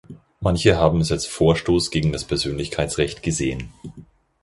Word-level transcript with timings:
Manche 0.39 0.77
haben 0.77 0.99
es 1.01 1.11
als 1.11 1.27
Verstoß 1.27 1.91
gegen 1.91 2.11
das 2.11 2.25
Persönlichkeitsrecht 2.25 3.21
gesehen. 3.21 3.71